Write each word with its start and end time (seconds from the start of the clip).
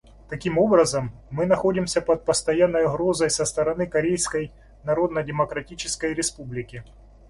Таким 0.29 0.57
образом, 0.57 1.11
мы 1.29 1.45
находимся 1.45 2.01
под 2.01 2.25
постоянной 2.25 2.85
угрозой 2.85 3.29
со 3.29 3.45
стороны 3.45 3.85
Корейской 3.85 4.51
Народно-Демократической 4.83 6.15
Республики. 6.15 6.83